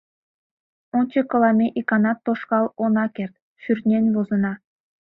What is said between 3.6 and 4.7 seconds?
шӱртнен возына.